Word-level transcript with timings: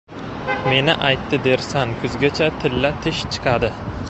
Meni 0.71 0.95
aytdi 1.09 1.41
dersan, 1.49 1.93
kuzgacha 2.01 2.51
tilla 2.65 2.95
tish 3.05 3.25
chiqadi. 3.37 3.75